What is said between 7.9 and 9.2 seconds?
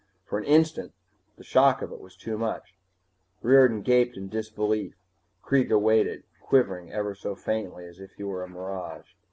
if he were a mirage.